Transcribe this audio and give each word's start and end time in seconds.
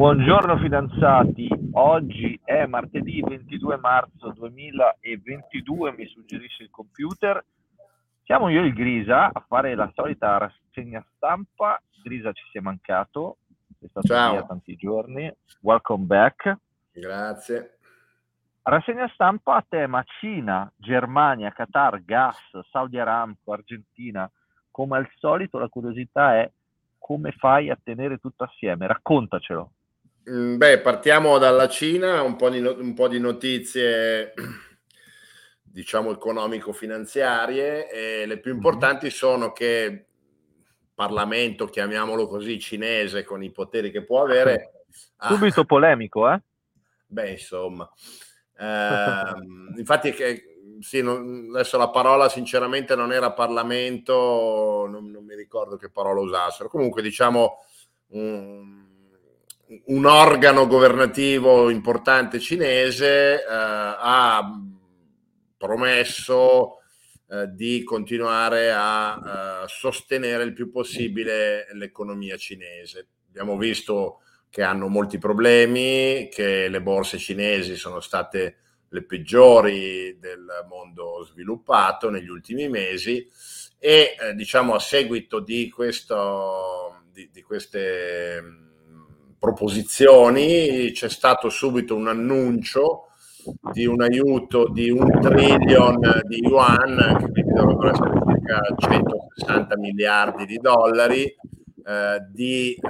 Buongiorno 0.00 0.56
fidanzati, 0.56 1.46
oggi 1.72 2.40
è 2.42 2.64
martedì 2.64 3.20
22 3.20 3.76
marzo 3.76 4.30
2022, 4.30 5.92
mi 5.92 6.06
suggerisce 6.06 6.62
il 6.62 6.70
computer. 6.70 7.44
Siamo 8.24 8.48
io 8.48 8.62
e 8.62 8.68
il 8.68 8.72
Grisa 8.72 9.26
a 9.30 9.44
fare 9.46 9.74
la 9.74 9.90
solita 9.94 10.38
rassegna 10.38 11.04
stampa. 11.14 11.78
Grisa 12.02 12.32
ci 12.32 12.42
si 12.50 12.56
è 12.56 12.60
mancato, 12.62 13.36
è 13.78 13.88
stato 13.88 14.06
Ciao. 14.06 14.30
via 14.30 14.42
tanti 14.44 14.74
giorni. 14.74 15.30
Welcome 15.60 16.06
back. 16.06 16.56
Grazie. 16.92 17.76
Rassegna 18.62 19.06
stampa 19.08 19.56
a 19.56 19.66
tema 19.68 20.02
Cina, 20.18 20.72
Germania, 20.76 21.52
Qatar, 21.52 22.02
gas, 22.02 22.38
Saudi 22.70 22.98
Aramco, 22.98 23.52
Argentina. 23.52 24.30
Come 24.70 24.96
al 24.96 25.10
solito 25.18 25.58
la 25.58 25.68
curiosità 25.68 26.38
è 26.38 26.50
come 26.96 27.32
fai 27.32 27.68
a 27.68 27.78
tenere 27.82 28.16
tutto 28.16 28.44
assieme? 28.44 28.86
Raccontacelo. 28.86 29.72
Mm, 30.28 30.56
Beh, 30.56 30.80
partiamo 30.80 31.38
dalla 31.38 31.68
Cina, 31.68 32.20
un 32.22 32.36
po' 32.36 32.50
di, 32.50 32.60
no- 32.60 32.76
un 32.76 32.92
po' 32.92 33.08
di 33.08 33.18
notizie, 33.18 34.34
diciamo, 35.62 36.10
economico-finanziarie. 36.10 37.88
E 37.90 38.26
le 38.26 38.38
più 38.38 38.52
importanti 38.52 39.08
sono 39.08 39.52
che 39.52 39.64
il 39.66 40.04
Parlamento, 40.94 41.66
chiamiamolo 41.66 42.26
così, 42.26 42.58
cinese, 42.58 43.24
con 43.24 43.42
i 43.42 43.50
poteri 43.50 43.90
che 43.90 44.04
può 44.04 44.22
avere... 44.22 44.84
Subito 45.18 45.64
polemico, 45.64 46.30
eh? 46.30 46.40
Beh, 47.06 47.30
insomma. 47.30 47.90
Ehm, 48.58 49.74
infatti, 49.78 50.12
che, 50.12 50.42
sì, 50.80 51.02
non- 51.02 51.48
adesso 51.54 51.78
la 51.78 51.88
parola 51.88 52.28
sinceramente 52.28 52.94
non 52.94 53.10
era 53.10 53.32
Parlamento, 53.32 54.86
non, 54.86 55.10
non 55.10 55.24
mi 55.24 55.34
ricordo 55.34 55.76
che 55.76 55.88
parola 55.90 56.20
usassero. 56.20 56.68
Comunque, 56.68 57.00
diciamo, 57.00 57.64
un, 58.08 58.89
un 59.86 60.04
organo 60.04 60.66
governativo 60.66 61.70
importante 61.70 62.40
cinese 62.40 63.34
eh, 63.34 63.44
ha 63.46 64.42
promesso 65.56 66.78
eh, 67.28 67.46
di 67.52 67.84
continuare 67.84 68.72
a 68.72 69.62
eh, 69.62 69.68
sostenere 69.68 70.42
il 70.42 70.52
più 70.52 70.70
possibile 70.70 71.66
l'economia 71.74 72.36
cinese. 72.36 73.06
Abbiamo 73.28 73.56
visto 73.56 74.22
che 74.48 74.62
hanno 74.62 74.88
molti 74.88 75.18
problemi, 75.18 76.28
che 76.32 76.68
le 76.68 76.82
borse 76.82 77.18
cinesi 77.18 77.76
sono 77.76 78.00
state 78.00 78.56
le 78.88 79.04
peggiori 79.04 80.18
del 80.18 80.66
mondo 80.68 81.22
sviluppato 81.24 82.10
negli 82.10 82.28
ultimi 82.28 82.68
mesi 82.68 83.24
e 83.78 84.16
eh, 84.18 84.34
diciamo 84.34 84.74
a 84.74 84.80
seguito 84.80 85.38
di, 85.38 85.70
questo, 85.70 87.04
di, 87.12 87.30
di 87.30 87.42
queste 87.42 88.69
proposizioni 89.40 90.92
c'è 90.92 91.08
stato 91.08 91.48
subito 91.48 91.96
un 91.96 92.08
annuncio 92.08 93.06
di 93.72 93.86
un 93.86 94.02
aiuto 94.02 94.68
di 94.68 94.90
un 94.90 95.18
trillion 95.18 95.98
di 96.24 96.40
yuan, 96.42 97.16
che 97.18 97.30
quindi 97.30 97.52
dovrebbero 97.54 97.90
essere 97.90 98.10
circa 98.26 98.60
160 98.76 99.78
miliardi 99.78 100.44
di 100.44 100.58
dollari, 100.58 101.24
eh, 101.24 102.18
di 102.30 102.74
eh, 102.74 102.80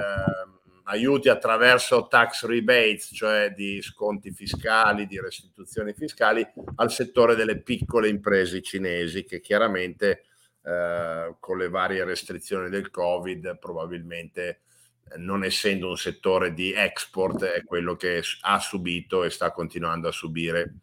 aiuti 0.83 1.29
attraverso 1.29 2.07
tax 2.07 2.45
rebates, 2.45 3.11
cioè 3.13 3.53
di 3.55 3.81
sconti 3.81 4.31
fiscali, 4.31 5.07
di 5.07 5.21
restituzioni 5.21 5.93
fiscali 5.93 6.45
al 6.75 6.91
settore 6.91 7.35
delle 7.35 7.61
piccole 7.61 8.09
imprese 8.09 8.61
cinesi 8.61 9.23
che 9.23 9.39
chiaramente 9.39 10.23
eh, 10.63 11.33
con 11.39 11.57
le 11.57 11.69
varie 11.69 12.03
restrizioni 12.03 12.69
del 12.69 12.89
Covid 12.91 13.57
probabilmente 13.57 14.63
non 15.17 15.43
essendo 15.43 15.89
un 15.89 15.97
settore 15.97 16.53
di 16.53 16.73
export 16.73 17.43
è 17.43 17.63
quello 17.63 17.95
che 17.95 18.23
ha 18.41 18.59
subito 18.59 19.23
e 19.23 19.29
sta 19.29 19.51
continuando 19.51 20.07
a 20.07 20.11
subire 20.11 20.75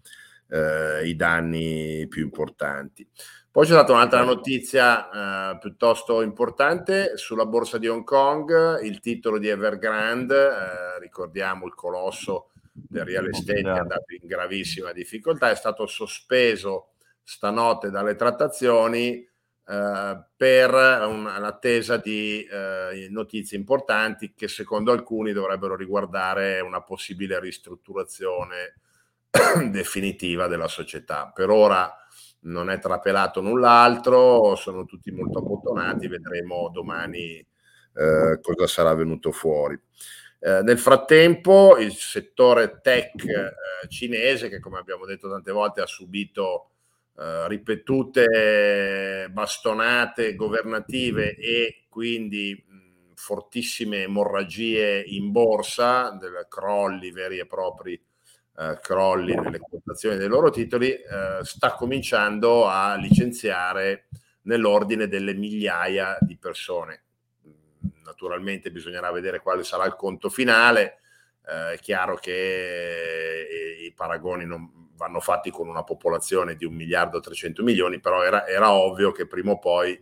eh, 0.49 1.07
i 1.07 1.17
danni 1.17 2.07
più 2.09 2.23
importanti. 2.23 3.07
Poi 3.51 3.67
c'è 3.67 3.73
stata 3.73 3.93
un'altra 3.93 4.23
notizia 4.23 5.53
eh, 5.53 5.59
piuttosto 5.59 6.23
importante 6.23 7.17
sulla 7.17 7.47
borsa 7.47 7.79
di 7.79 7.89
Hong 7.89 8.05
Kong, 8.05 8.81
il 8.83 9.01
titolo 9.01 9.39
di 9.39 9.49
Evergrande, 9.49 10.37
eh, 10.37 10.99
ricordiamo 11.01 11.67
il 11.67 11.75
colosso 11.75 12.51
del 12.73 13.05
real 13.05 13.29
estate 13.29 13.63
che 13.63 13.69
è 13.69 13.79
andato 13.79 14.15
in 14.15 14.27
gravissima 14.27 14.93
difficoltà, 14.93 15.51
è 15.51 15.57
stato 15.57 15.87
sospeso 15.87 16.91
stanotte 17.23 17.91
dalle 17.91 18.15
trattazioni 18.15 19.28
eh, 19.69 20.25
per 20.35 20.73
un- 20.73 21.31
l'attesa 21.39 21.99
di 21.99 22.43
eh, 22.45 23.07
notizie 23.11 23.59
importanti 23.59 24.33
che 24.35 24.49
secondo 24.49 24.93
alcuni 24.93 25.33
dovrebbero 25.33 25.77
riguardare 25.77 26.61
una 26.61 26.83
possibile 26.83 27.39
ristrutturazione 27.39 28.81
definitiva 29.71 30.47
della 30.47 30.69
società. 30.69 31.31
Per 31.35 31.51
ora 31.51 31.95
non 32.41 32.71
è 32.71 32.79
trapelato 32.79 33.43
null'altro, 33.43 34.55
sono 34.55 34.87
tutti 34.87 35.11
molto 35.11 35.41
abbottonati, 35.41 36.09
vedremo 36.09 36.71
domani 36.73 37.45
eh, 37.95 38.39
cosa 38.41 38.67
sarà 38.67 38.95
venuto 38.95 39.33
fuori. 39.33 39.79
Eh, 40.41 40.63
nel 40.63 40.79
frattempo 40.79 41.77
il 41.79 41.93
settore 41.93 42.81
tech 42.81 43.23
eh, 43.25 43.89
cinese, 43.89 44.49
che 44.49 44.61
come 44.61 44.79
abbiamo 44.79 45.05
detto 45.05 45.29
tante 45.29 45.53
volte 45.53 45.83
ha 45.83 45.87
subito 45.87 46.71
eh, 47.19 47.49
ripetute 47.49 49.29
bastonate 49.31 50.37
governative 50.37 51.35
e 51.35 51.87
quindi 51.89 52.65
mh, 52.65 53.15
fortissime 53.15 54.03
emorragie 54.05 55.03
in 55.03 55.33
borsa, 55.33 56.11
del 56.11 56.47
crolli 56.49 57.11
veri 57.11 57.39
e 57.39 57.47
propri 57.47 58.01
eh, 58.57 58.79
crolli 58.81 59.35
nelle 59.35 59.59
quotazioni 59.59 60.17
dei 60.17 60.29
loro 60.29 60.51
titoli, 60.51 60.93
eh, 60.93 61.41
sta 61.43 61.75
cominciando 61.75 62.69
a 62.69 62.95
licenziare 62.95 64.07
nell'ordine 64.43 65.09
delle 65.09 65.35
migliaia 65.35 66.19
di 66.21 66.37
persone. 66.39 67.03
Naturalmente 68.05 68.71
bisognerà 68.71 69.11
vedere 69.11 69.41
quale 69.41 69.65
sarà 69.65 69.85
il 69.87 69.97
conto 69.97 70.29
finale. 70.29 71.01
Eh, 71.45 71.73
è 71.73 71.79
chiaro 71.81 72.15
che 72.15 73.41
eh, 73.41 73.85
i 73.85 73.93
paragoni 73.93 74.45
non 74.45 74.88
vanno 74.99 75.21
fatti 75.21 75.51
con 75.51 75.69
una 75.69 75.85
popolazione 75.85 76.57
di 76.57 76.67
un 76.67 76.75
miliardo 76.75 77.19
e 77.19 77.21
300 77.23 77.63
milioni, 77.63 78.01
però 78.01 78.23
era, 78.23 78.47
era 78.47 78.73
ovvio 78.73 79.13
che 79.13 79.27
prima 79.27 79.53
o 79.53 79.59
poi 79.59 79.99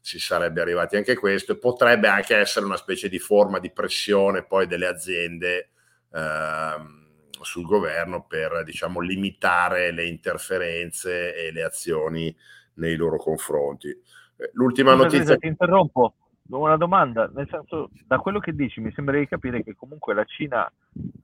si 0.00 0.18
sarebbe 0.18 0.62
arrivati 0.62 0.96
anche 0.96 1.14
questo 1.14 1.52
e 1.52 1.58
potrebbe 1.58 2.08
anche 2.08 2.34
essere 2.34 2.64
una 2.64 2.78
specie 2.78 3.08
di 3.08 3.18
forma 3.18 3.58
di 3.58 3.70
pressione 3.70 4.44
poi 4.44 4.66
delle 4.66 4.86
aziende 4.86 5.70
ehm, 6.12 7.06
sul 7.42 7.66
governo 7.66 8.24
per 8.26 8.64
diciamo 8.64 9.00
limitare 9.00 9.92
le 9.92 10.06
interferenze 10.06 11.36
e 11.36 11.52
le 11.52 11.62
azioni 11.62 12.34
nei 12.74 12.96
loro 12.96 13.18
confronti. 13.18 13.88
Eh, 13.88 14.50
L'ultima 14.54 14.92
Scusa, 14.92 15.04
notizia 15.04 15.36
ti 15.36 15.46
interrompo. 15.46 16.14
Una 16.50 16.76
domanda, 16.76 17.30
nel 17.34 17.46
senso, 17.50 17.90
da 18.06 18.18
quello 18.18 18.38
che 18.38 18.54
dici 18.54 18.80
mi 18.80 18.90
sembra 18.92 19.18
di 19.18 19.28
capire 19.28 19.62
che 19.62 19.74
comunque 19.76 20.14
la 20.14 20.24
Cina 20.24 20.70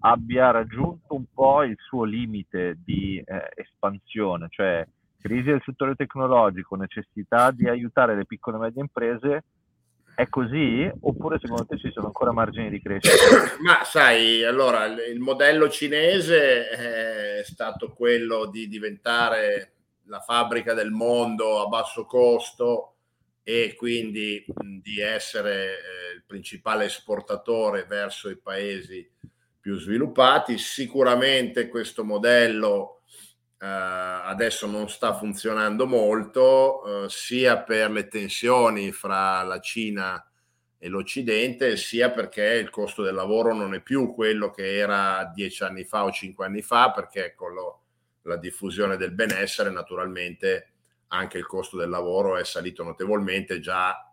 abbia 0.01 0.51
raggiunto 0.51 1.15
un 1.15 1.25
po' 1.33 1.62
il 1.62 1.77
suo 1.79 2.05
limite 2.05 2.79
di 2.85 3.23
eh, 3.25 3.51
espansione, 3.55 4.49
cioè 4.51 4.87
crisi 5.19 5.45
del 5.45 5.63
settore 5.65 5.95
tecnologico, 5.95 6.77
necessità 6.77 7.51
di 7.51 7.67
aiutare 7.67 8.15
le 8.15 8.27
piccole 8.27 8.59
e 8.59 8.61
medie 8.61 8.83
imprese. 8.83 9.45
È 10.15 10.29
così? 10.29 10.89
Oppure 11.01 11.39
secondo 11.41 11.65
te 11.65 11.79
ci 11.79 11.91
sono 11.91 12.07
ancora 12.07 12.31
margini 12.31 12.69
di 12.69 12.81
crescita? 12.81 13.57
Ma 13.65 13.83
sai, 13.83 14.45
allora 14.45 14.84
il 14.84 15.19
modello 15.21 15.71
cinese 15.71 16.69
è 16.69 17.43
stato 17.45 17.93
quello 17.95 18.45
di 18.47 18.69
diventare 18.69 19.73
la 20.05 20.21
fabbrica 20.21 20.75
del 20.75 20.91
mondo 20.91 21.63
a 21.63 21.67
basso 21.67 22.05
costo 22.05 22.94
e 23.44 23.75
quindi 23.77 24.44
di 24.82 25.00
essere 25.00 25.66
eh, 25.66 26.15
il 26.16 26.25
principale 26.27 26.87
esportatore 26.87 27.84
verso 27.84 28.31
i 28.31 28.38
paesi 28.38 29.09
più 29.60 29.78
sviluppati. 29.78 30.57
Sicuramente 30.57 31.69
questo 31.69 32.04
modello 32.04 33.03
eh, 33.59 33.66
adesso 33.66 34.66
non 34.66 34.89
sta 34.89 35.15
funzionando 35.15 35.86
molto, 35.86 37.04
eh, 37.04 37.09
sia 37.10 37.59
per 37.59 37.91
le 37.91 38.09
tensioni 38.09 38.92
fra 38.92 39.42
la 39.42 39.60
Cina 39.60 40.27
e 40.78 40.89
l'Occidente, 40.89 41.77
sia 41.77 42.10
perché 42.10 42.45
il 42.45 42.71
costo 42.71 43.03
del 43.03 43.15
lavoro 43.15 43.54
non 43.54 43.74
è 43.74 43.80
più 43.80 44.13
quello 44.13 44.51
che 44.51 44.77
era 44.77 45.30
dieci 45.34 45.63
anni 45.63 45.84
fa 45.84 46.04
o 46.04 46.10
cinque 46.10 46.47
anni 46.47 46.63
fa, 46.63 46.91
perché 46.92 47.34
con 47.34 47.53
lo- 47.54 47.80
la 48.22 48.36
diffusione 48.36 48.97
del 48.97 49.13
benessere 49.13 49.71
naturalmente 49.71 50.73
anche 51.09 51.39
il 51.39 51.47
costo 51.47 51.77
del 51.77 51.89
lavoro 51.89 52.36
è 52.36 52.45
salito 52.45 52.83
notevolmente, 52.83 53.60
già 53.60 54.12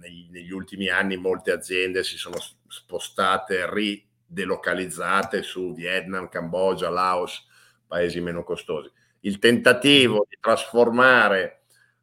negli, 0.00 0.28
negli 0.30 0.50
ultimi 0.50 0.88
anni 0.88 1.16
molte 1.16 1.52
aziende 1.52 2.02
si 2.02 2.16
sono 2.16 2.36
spostate, 2.66 3.68
ridelocalizzate 3.70 5.42
su 5.42 5.74
Vietnam, 5.74 6.28
Cambogia, 6.28 6.88
Laos, 6.88 7.46
paesi 7.86 8.20
meno 8.20 8.42
costosi. 8.44 8.90
Il 9.20 9.38
tentativo 9.38 10.26
di 10.28 10.38
trasformare 10.40 11.62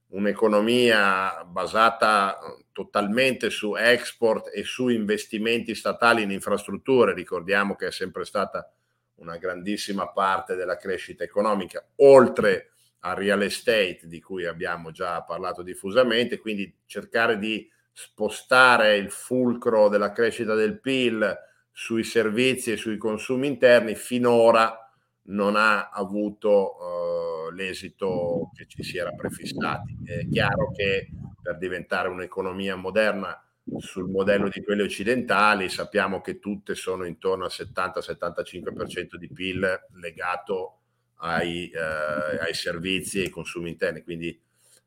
un'economia 0.10 1.44
basata 1.46 2.38
totalmente 2.72 3.50
su 3.50 3.76
export 3.76 4.52
e 4.54 4.64
su 4.64 4.88
investimenti 4.88 5.74
statali 5.74 6.22
in 6.22 6.32
infrastrutture, 6.32 7.14
ricordiamo 7.14 7.76
che 7.76 7.88
è 7.88 7.92
sempre 7.92 8.24
stata 8.24 8.72
una 9.16 9.38
grandissima 9.38 10.10
parte 10.10 10.56
della 10.56 10.78
crescita 10.78 11.24
economica, 11.24 11.84
oltre 11.98 12.74
al 13.10 13.16
real 13.16 13.42
estate 13.44 14.02
di 14.04 14.22
cui 14.22 14.46
abbiamo 14.46 14.92
già 14.92 15.22
parlato 15.24 15.62
diffusamente, 15.62 16.40
quindi 16.40 16.74
cercare 16.86 17.38
di 17.38 17.70
spostare 17.92 18.98
il 18.98 19.10
fulcro 19.10 19.90
della 19.90 20.12
crescita 20.12 20.54
del 20.54 20.80
PIL 20.80 21.36
sui 21.72 22.04
servizi 22.04 22.72
e 22.72 22.78
sui 22.78 22.98
consumi 22.98 23.48
interni 23.48 23.96
finora 23.96 24.88
non 25.30 25.56
ha 25.56 25.90
avuto 25.90 26.76
uh, 26.78 27.52
l'esito 27.52 28.52
che 28.54 28.66
ci 28.68 28.84
si 28.84 28.98
era 28.98 29.12
prefissati. 29.12 29.98
È 30.04 30.28
chiaro 30.28 30.72
che 30.72 31.10
per 31.42 31.58
diventare 31.58 32.10
un'economia 32.10 32.76
moderna 32.76 33.42
sul 33.78 34.10
modello 34.10 34.48
di 34.48 34.64
quelle 34.64 34.84
occidentali 34.84 35.68
sappiamo 35.68 36.22
che 36.22 36.40
tutte 36.40 36.74
sono 36.74 37.04
intorno 37.04 37.46
al 37.46 37.52
70-75% 37.52 39.16
di 39.16 39.30
PIL 39.32 39.88
legato 40.00 40.77
ai, 41.18 41.70
eh, 41.70 42.40
ai, 42.40 42.54
servizi 42.54 43.20
e 43.20 43.24
ai 43.24 43.30
consumi 43.30 43.70
interni, 43.70 44.04
quindi 44.04 44.40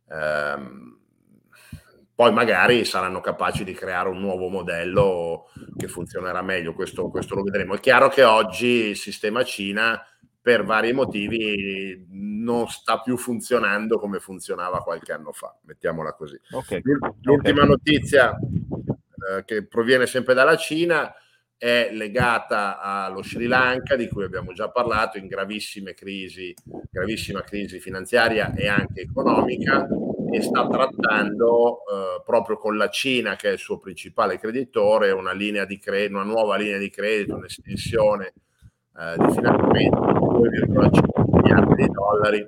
ehm, 0.09 0.99
poi 2.15 2.33
magari 2.33 2.85
saranno 2.85 3.21
capaci 3.21 3.65
di 3.65 3.73
creare 3.73 4.11
un 4.11 4.21
nuovo 4.21 4.49
modello 4.49 5.47
che 5.77 5.89
funzionerà 5.89 6.43
meglio, 6.43 6.75
questo, 6.75 7.09
questo 7.09 7.35
lo 7.35 7.43
vedremo. 7.43 7.75
È 7.75 7.81
chiaro 7.81 8.09
che 8.09 8.25
oggi 8.25 8.89
il 8.89 8.97
sistema 8.97 9.43
Cina 9.43 10.05
per 10.43 10.65
vari 10.65 10.93
motivi 10.93 12.07
non 12.11 12.69
sta 12.69 13.01
più 13.01 13.17
funzionando 13.17 13.99
come 13.99 14.21
funzionava 14.21 14.79
qualche 14.79 15.13
anno 15.13 15.33
fa, 15.33 15.57
mettiamola 15.63 16.15
così. 16.15 16.39
Okay. 16.51 16.83
L'ultima 17.23 17.63
okay. 17.63 17.69
notizia 17.69 18.37
eh, 18.37 19.45
che 19.45 19.67
proviene 19.67 20.07
sempre 20.07 20.35
dalla 20.35 20.57
Cina 20.57 21.13
è 21.61 21.91
legata 21.93 22.81
allo 22.81 23.23
Sri 23.23 23.47
Lanka, 23.47 23.95
di 23.95 24.09
cui 24.09 24.25
abbiamo 24.25 24.55
già 24.55 24.71
parlato, 24.71 25.19
in 25.19 25.27
gravissime 25.27 25.93
crisi, 25.93 26.55
gravissima 26.91 27.43
crisi 27.43 27.79
finanziaria 27.81 28.55
e 28.55 28.67
anche 28.67 29.03
economica, 29.03 29.87
e 30.33 30.41
sta 30.41 30.67
trattando 30.67 31.81
eh, 31.81 32.23
proprio 32.25 32.57
con 32.57 32.79
la 32.79 32.89
Cina, 32.89 33.37
che 33.37 33.51
è 33.51 33.53
il 33.53 33.59
suo 33.59 33.79
principale 33.79 34.39
creditore, 34.39 35.11
una, 35.11 35.33
linea 35.33 35.67
di 35.67 35.79
credito, 35.79 36.15
una 36.15 36.25
nuova 36.25 36.57
linea 36.57 36.79
di 36.79 36.89
credito, 36.89 37.35
un'estensione 37.35 38.33
eh, 38.99 39.17
di 39.19 39.31
finanziamento 39.31 40.49
di 40.49 40.61
2,5 40.73 41.43
miliardi 41.43 41.75
di 41.75 41.89
dollari 41.91 42.47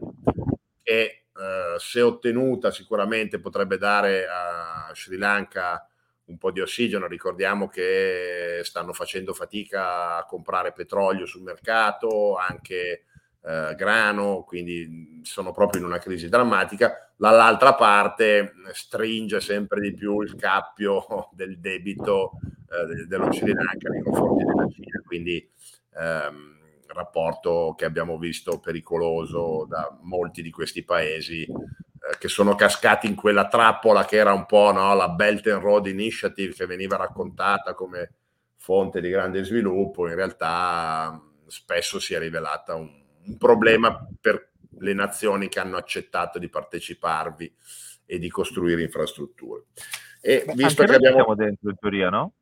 che 0.83 1.25
eh, 1.37 1.77
se 1.77 2.01
ottenuta 2.01 2.71
sicuramente 2.71 3.41
potrebbe 3.41 3.77
dare 3.77 4.27
a 4.27 4.91
Sri 4.95 5.19
Lanka 5.19 5.87
un 6.33 6.39
po' 6.39 6.51
di 6.51 6.61
ossigeno. 6.61 7.07
Ricordiamo 7.07 7.69
che 7.69 8.61
stanno 8.65 8.93
facendo 8.93 9.33
fatica 9.33 10.17
a 10.17 10.25
comprare 10.25 10.73
petrolio 10.73 11.27
sul 11.27 11.43
mercato, 11.43 12.37
anche 12.37 13.05
eh, 13.45 13.75
grano, 13.77 14.43
quindi 14.47 15.21
sono 15.23 15.53
proprio 15.53 15.81
in 15.81 15.87
una 15.87 15.99
crisi 15.99 16.29
drammatica. 16.29 17.13
Dall'altra 17.17 17.75
parte 17.75 18.55
stringe 18.73 19.41
sempre 19.41 19.81
di 19.81 19.95
più 19.95 20.21
il 20.23 20.35
cappio 20.35 21.29
del 21.33 21.59
debito 21.61 22.33
eh, 22.69 23.07
dello 23.07 23.33
Sri 23.33 23.53
Lanka 23.53 23.89
nei 23.89 24.03
confronti 24.03 24.45
della 24.45 24.69
Cina, 24.69 25.03
quindi 25.05 25.51
ehm, 25.95 26.61
rapporto 26.87 27.75
che 27.77 27.85
abbiamo 27.85 28.19
visto 28.19 28.59
pericoloso 28.59 29.67
da 29.69 29.97
molti 30.03 30.43
di 30.43 30.51
questi 30.51 30.85
paesi 30.85 31.47
che 32.19 32.29
sono 32.29 32.55
cascati 32.55 33.07
in 33.07 33.15
quella 33.15 33.49
trappola 33.49 34.05
che 34.05 34.17
era 34.17 34.33
un 34.33 34.47
po' 34.47 34.73
no, 34.73 34.95
la 34.95 35.09
Belt 35.09 35.47
and 35.47 35.63
Road 35.63 35.87
Initiative 35.87 36.53
che 36.53 36.67
veniva 36.67 36.97
raccontata 36.97 37.75
come 37.75 38.15
fonte 38.57 39.01
di 39.01 39.11
grande 39.11 39.45
sviluppo, 39.45 40.09
in 40.09 40.15
realtà 40.15 41.21
spesso 41.47 41.99
si 41.99 42.15
è 42.15 42.19
rivelata 42.19 42.75
un, 42.75 42.91
un 43.25 43.37
problema 43.37 44.07
per 44.21 44.51
le 44.79 44.95
nazioni 44.95 45.49
che 45.49 45.61
hanno 45.61 45.77
accettato 45.77 46.39
di 46.39 46.49
parteciparvi 46.49 47.55
e 48.07 48.19
di 48.19 48.29
costruire 48.31 48.83
infrastrutture. 48.83 49.65
E 50.21 50.45
Beh, 50.47 50.55
visto 50.55 50.85
che 50.85 50.95
abbiamo... 50.95 51.35
dentro 51.35 51.71
in 51.71 51.77
teoria, 51.79 52.09
no? 52.09 52.35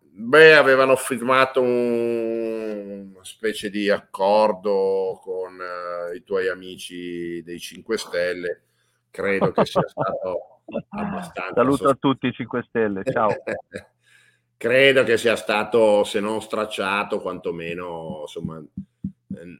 Beh, 0.00 0.54
avevano 0.54 0.96
firmato 0.96 1.60
un, 1.60 3.10
una 3.14 3.24
specie 3.24 3.70
di 3.70 3.88
accordo 3.88 5.20
con 5.22 5.54
uh, 5.54 6.14
i 6.14 6.24
tuoi 6.24 6.48
amici 6.48 7.40
dei 7.44 7.60
5 7.60 7.96
Stelle. 7.96 8.62
Credo 9.10 9.52
che 9.52 9.64
sia 9.64 9.86
stato 9.86 10.60
abbastanza. 10.90 11.54
Saluto 11.54 11.76
sost... 11.76 11.92
a 11.92 11.96
tutti 11.98 12.26
i 12.26 12.32
5 12.32 12.62
Stelle, 12.68 13.02
ciao. 13.04 13.28
Credo 14.56 15.04
che 15.04 15.16
sia 15.16 15.36
stato, 15.36 16.02
se 16.04 16.18
non 16.18 16.42
stracciato, 16.42 17.20
quantomeno 17.20 18.22
insomma, 18.22 18.60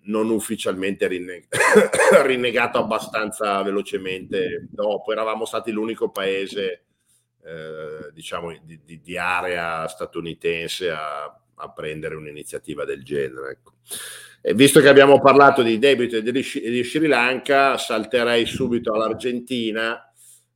non 0.04 0.30
ufficialmente 0.30 1.06
rinneg- 1.06 1.46
rinnegato 2.24 2.78
abbastanza 2.78 3.62
velocemente 3.62 4.66
dopo. 4.70 5.12
Eravamo 5.12 5.44
stati 5.44 5.70
l'unico 5.70 6.10
paese 6.10 6.84
eh, 7.44 8.10
diciamo 8.12 8.52
di, 8.62 8.80
di, 8.84 9.00
di, 9.00 9.16
area 9.16 9.86
statunitense 9.86 10.90
a, 10.90 11.40
a, 11.54 11.70
prendere 11.70 12.16
un'iniziativa 12.16 12.84
del 12.84 13.04
genere. 13.04 13.50
Ecco. 13.52 13.74
E 14.40 14.54
visto 14.54 14.80
che 14.80 14.88
abbiamo 14.88 15.20
parlato 15.20 15.62
di 15.62 15.78
debito 15.78 16.16
e 16.16 16.22
di, 16.22 16.42
Sri 16.84 17.06
Lanka, 17.08 17.76
salterei 17.76 18.46
subito 18.46 18.92
all'Argentina, 18.92 20.10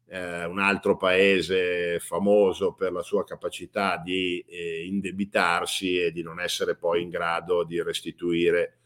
eh, 0.07 0.45
un 0.45 0.61
altro 0.61 0.97
paese 0.97 1.99
famoso 1.99 2.75
per 2.75 2.93
la 2.93 3.03
sua 3.03 3.25
capacità 3.25 4.01
di 4.03 4.45
eh, 4.49 4.85
indebitarsi 4.87 6.01
e 6.01 6.13
di 6.13 6.23
non 6.23 6.39
essere 6.39 6.77
poi 6.77 7.03
in 7.03 7.11
grado 7.11 7.65
di 7.65 7.83
restituire 7.83 8.79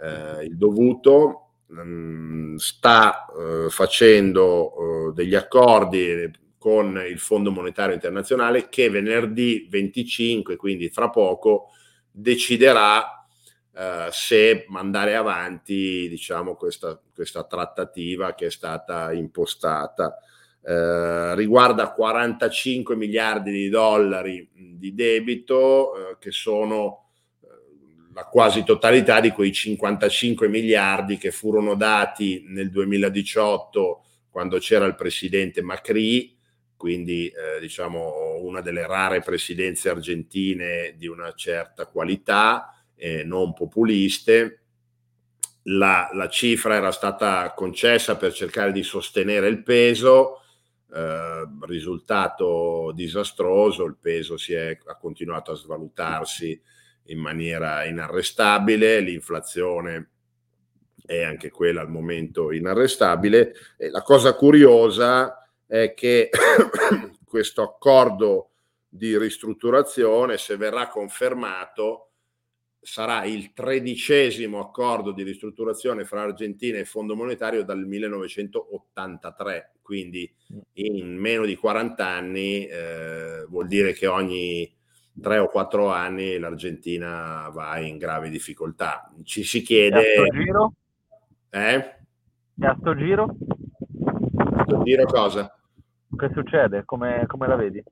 eh, 0.00 0.44
il 0.44 0.56
dovuto. 0.56 1.42
Mm, 1.70 2.56
sta 2.56 3.26
eh, 3.26 3.68
facendo 3.68 5.12
degli 5.14 5.34
accordi 5.34 6.30
con 6.56 7.04
il 7.06 7.18
Fondo 7.18 7.50
Monetario 7.50 7.94
Internazionale 7.94 8.70
che 8.70 8.88
venerdì 8.88 9.66
25, 9.68 10.56
quindi 10.56 10.88
fra 10.88 11.10
poco, 11.10 11.66
deciderà 12.10 13.17
eh, 13.74 14.08
se 14.10 14.64
mandare 14.68 15.14
avanti 15.14 16.08
diciamo, 16.08 16.54
questa, 16.54 17.00
questa, 17.14 17.44
trattativa 17.44 18.34
che 18.34 18.46
è 18.46 18.50
stata 18.50 19.12
impostata. 19.12 20.18
Eh, 20.60 21.34
riguarda 21.36 21.92
45 21.92 22.96
miliardi 22.96 23.52
di 23.52 23.68
dollari 23.68 24.48
di 24.52 24.94
debito 24.94 25.94
eh, 25.94 26.16
che 26.18 26.32
sono 26.32 27.10
eh, 27.40 27.46
la 28.12 28.24
quasi 28.24 28.64
totalità 28.64 29.20
di 29.20 29.30
quei 29.30 29.52
55 29.52 30.48
miliardi 30.48 31.16
che 31.16 31.30
furono 31.30 31.74
dati 31.74 32.44
nel 32.48 32.70
2018 32.70 34.04
quando 34.28 34.58
c'era 34.58 34.84
il 34.84 34.96
presidente 34.96 35.62
Macri 35.62 36.36
quindi 36.78 37.26
eh, 37.26 37.60
diciamo 37.60 38.38
una 38.40 38.60
delle 38.60 38.86
rare 38.86 39.20
presidenze 39.20 39.90
argentine 39.90 40.94
di 40.96 41.08
una 41.08 41.32
certa 41.34 41.86
qualità, 41.86 42.77
eh, 42.98 43.24
non 43.24 43.54
populiste. 43.54 44.62
La, 45.62 46.10
la, 46.12 46.28
cifra 46.28 46.74
era 46.74 46.90
stata 46.92 47.52
concessa 47.54 48.16
per 48.16 48.32
cercare 48.32 48.72
di 48.72 48.82
sostenere 48.82 49.48
il 49.48 49.62
peso, 49.62 50.40
eh, 50.92 51.46
risultato 51.60 52.92
disastroso, 52.94 53.84
il 53.84 53.96
peso 54.00 54.36
è, 54.48 54.78
ha 54.86 54.96
continuato 54.96 55.52
a 55.52 55.56
svalutarsi 55.56 56.60
in 57.04 57.18
maniera 57.18 57.84
inarrestabile, 57.84 59.00
l'inflazione 59.00 60.10
è 61.04 61.22
anche 61.22 61.50
quella 61.50 61.80
al 61.80 61.90
momento 61.90 62.52
inarrestabile. 62.52 63.54
E 63.76 63.90
la 63.90 64.02
cosa 64.02 64.34
curiosa 64.34 65.48
è 65.66 65.94
che 65.94 66.30
questo 67.24 67.62
accordo 67.62 68.50
di 68.88 69.18
ristrutturazione, 69.18 70.38
se 70.38 70.56
verrà 70.56 70.88
confermato, 70.88 72.07
sarà 72.88 73.24
il 73.24 73.52
tredicesimo 73.52 74.60
accordo 74.60 75.12
di 75.12 75.22
ristrutturazione 75.22 76.06
fra 76.06 76.22
Argentina 76.22 76.78
e 76.78 76.86
Fondo 76.86 77.14
Monetario 77.14 77.62
dal 77.62 77.84
1983, 77.86 79.74
quindi 79.82 80.34
mm. 80.54 80.58
in 80.72 81.14
meno 81.18 81.44
di 81.44 81.54
40 81.54 82.06
anni 82.06 82.64
eh, 82.64 83.44
vuol 83.46 83.66
dire 83.66 83.92
che 83.92 84.06
ogni 84.06 84.74
tre 85.20 85.36
o 85.36 85.48
quattro 85.48 85.92
anni 85.92 86.38
l'Argentina 86.38 87.50
va 87.52 87.78
in 87.78 87.98
grave 87.98 88.30
difficoltà. 88.30 89.12
Ci 89.22 89.42
si 89.42 89.60
chiede... 89.60 90.14
E 90.14 90.20
a 90.20 90.24
sto 90.24 90.38
giro? 90.38 90.72
Eh? 91.50 91.96
E 92.58 92.66
a 92.66 92.76
sto 92.80 92.96
giro? 92.96 93.36
A 94.54 94.64
sto 94.64 94.82
giro 94.82 95.04
cosa? 95.04 95.54
Che 96.16 96.30
succede? 96.32 96.86
Come, 96.86 97.24
come 97.26 97.48
la 97.48 97.56
vedi? 97.56 97.84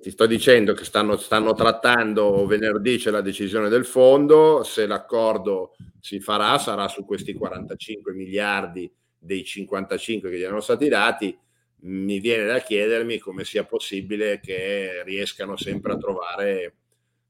Ti 0.00 0.10
sto 0.10 0.24
dicendo 0.24 0.72
che 0.72 0.84
stanno, 0.84 1.18
stanno, 1.18 1.52
trattando 1.52 2.46
venerdì 2.46 2.96
c'è 2.96 3.10
la 3.10 3.20
decisione 3.20 3.68
del 3.68 3.84
fondo, 3.84 4.62
se 4.62 4.86
l'accordo 4.86 5.76
si 6.00 6.20
farà 6.20 6.56
sarà 6.56 6.88
su 6.88 7.04
questi 7.04 7.34
45 7.34 8.14
miliardi 8.14 8.90
dei 9.18 9.44
55 9.44 10.30
che 10.30 10.38
gli 10.38 10.42
erano 10.42 10.60
stati 10.62 10.88
dati, 10.88 11.38
mi 11.82 12.18
viene 12.18 12.46
da 12.46 12.60
chiedermi 12.60 13.18
come 13.18 13.44
sia 13.44 13.64
possibile 13.64 14.40
che 14.40 15.02
riescano 15.04 15.56
sempre 15.56 15.92
a 15.92 15.98
trovare 15.98 16.76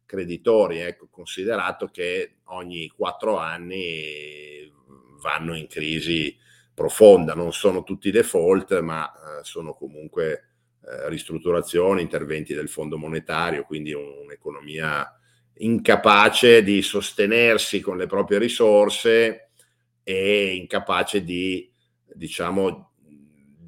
creditori, 0.07 0.79
ecco, 0.79 1.09
considerato 1.11 1.89
che 1.89 2.37
ogni 2.45 2.89
quattro 2.89 3.37
anni 3.37 4.73
vanno 5.21 5.57
in 5.57 5.67
crisi 5.67 6.37
profonda, 6.73 7.35
non 7.35 7.53
sono 7.53 7.83
tutti 7.83 8.13
default, 8.13 8.79
ma 8.79 9.11
eh, 9.13 9.45
sono 9.45 9.75
comunque 9.75 10.45
eh, 10.83 11.09
ristrutturazioni, 11.09 12.03
interventi 12.03 12.55
del 12.55 12.69
Fondo 12.69 12.97
Monetario, 12.97 13.65
quindi 13.65 13.93
un'economia 13.93 15.07
incapace 15.59 16.63
di 16.63 16.81
sostenersi 16.83 17.81
con 17.81 17.97
le 17.97 18.07
proprie 18.07 18.39
risorse 18.39 19.51
e 20.03 20.55
incapace 20.55 21.23
di, 21.23 21.71
diciamo, 22.15 22.93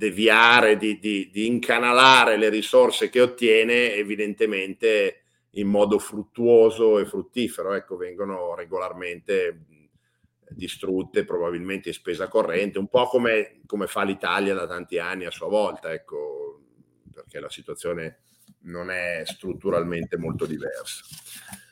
deviare, 0.03 0.77
di, 0.77 0.99
di, 0.99 1.31
di 1.31 1.47
incanalare 1.47 2.37
le 2.37 2.49
risorse 2.49 3.11
che 3.11 3.21
ottiene 3.21 3.95
evidentemente 3.95 5.25
in 5.57 5.69
modo 5.69 5.99
fruttuoso 5.99 6.99
e 6.99 7.05
fruttifero. 7.05 7.75
Ecco, 7.75 7.97
vengono 7.97 8.55
regolarmente 8.55 9.67
distrutte 10.49 11.25
probabilmente 11.25 11.89
in 11.89 11.95
spesa 11.95 12.29
corrente, 12.29 12.79
un 12.79 12.89
po' 12.89 13.07
come, 13.07 13.61
come 13.67 13.87
fa 13.87 14.03
l'Italia 14.03 14.55
da 14.55 14.67
tanti 14.67 14.99
anni 14.99 15.25
a 15.25 15.31
sua 15.31 15.49
volta, 15.49 15.93
ecco, 15.93 16.62
perché 17.33 17.41
la 17.41 17.49
situazione 17.49 18.19
non 18.65 18.91
è 18.91 19.23
strutturalmente 19.25 20.19
molto 20.19 20.45
diversa. 20.45 21.05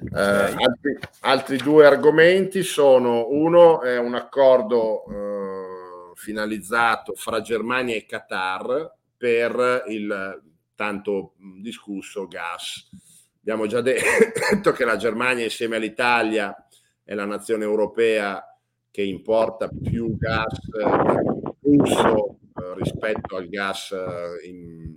Eh, 0.00 0.19
altri, 0.19 0.99
altri, 1.21 1.57
due 1.59 1.87
argomenti 1.87 2.62
sono, 2.62 3.29
uno 3.29 3.83
è 3.83 3.99
un 3.99 4.14
accordo 4.14 5.05
eh, 5.05 6.12
finalizzato 6.14 7.12
fra 7.14 7.43
Germania 7.43 7.95
e 7.95 8.07
Qatar 8.07 8.95
per 9.17 9.85
il 9.88 10.43
tanto 10.75 11.35
discusso 11.61 12.26
gas. 12.26 12.88
Abbiamo 13.40 13.67
già 13.67 13.81
detto 13.83 14.73
che 14.73 14.85
la 14.85 14.97
Germania 14.97 15.45
insieme 15.45 15.76
all'Italia 15.76 16.55
è 17.05 17.14
la 17.14 17.26
nazione 17.26 17.64
europea 17.64 18.43
che 18.90 19.02
importa 19.02 19.69
più 19.69 20.17
gas 20.17 20.59
russo 21.61 22.38
eh, 22.57 22.75
rispetto 22.76 23.37
al 23.37 23.49
gas 23.49 23.93
eh, 23.93 24.49
in, 24.49 24.97